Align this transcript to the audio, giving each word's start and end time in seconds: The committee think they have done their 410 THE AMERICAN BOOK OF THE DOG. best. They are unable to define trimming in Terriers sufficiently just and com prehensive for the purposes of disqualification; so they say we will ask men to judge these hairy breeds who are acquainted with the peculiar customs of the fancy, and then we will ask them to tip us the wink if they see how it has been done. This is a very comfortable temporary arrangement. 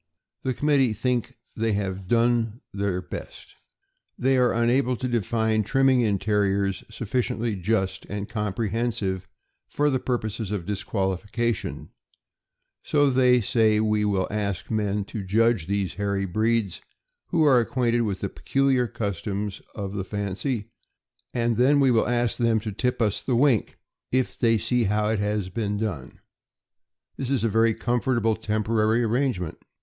The 0.41 0.55
committee 0.55 0.93
think 0.93 1.35
they 1.55 1.73
have 1.73 2.07
done 2.07 2.61
their 2.73 3.03
410 3.03 3.03
THE 3.03 3.03
AMERICAN 3.03 3.03
BOOK 3.03 3.03
OF 3.03 3.09
THE 3.11 3.17
DOG. 3.19 3.27
best. 3.27 3.55
They 4.17 4.37
are 4.37 4.63
unable 4.63 4.97
to 4.97 5.07
define 5.19 5.63
trimming 5.63 6.01
in 6.01 6.17
Terriers 6.17 6.83
sufficiently 6.89 7.55
just 7.55 8.05
and 8.05 8.27
com 8.27 8.51
prehensive 8.55 9.27
for 9.69 9.91
the 9.91 9.99
purposes 9.99 10.49
of 10.49 10.65
disqualification; 10.65 11.91
so 12.81 13.11
they 13.11 13.41
say 13.41 13.79
we 13.79 14.03
will 14.03 14.27
ask 14.31 14.71
men 14.71 15.05
to 15.05 15.23
judge 15.23 15.67
these 15.67 15.93
hairy 15.93 16.25
breeds 16.25 16.81
who 17.27 17.43
are 17.43 17.59
acquainted 17.59 18.01
with 18.01 18.21
the 18.21 18.29
peculiar 18.29 18.87
customs 18.87 19.61
of 19.75 19.93
the 19.93 20.03
fancy, 20.03 20.67
and 21.31 21.57
then 21.57 21.79
we 21.79 21.91
will 21.91 22.07
ask 22.07 22.37
them 22.39 22.59
to 22.61 22.71
tip 22.71 23.03
us 23.03 23.21
the 23.21 23.35
wink 23.35 23.77
if 24.11 24.35
they 24.35 24.57
see 24.57 24.85
how 24.85 25.09
it 25.09 25.19
has 25.19 25.49
been 25.49 25.77
done. 25.77 26.19
This 27.17 27.29
is 27.29 27.43
a 27.43 27.47
very 27.49 27.75
comfortable 27.75 28.35
temporary 28.35 29.03
arrangement. 29.03 29.59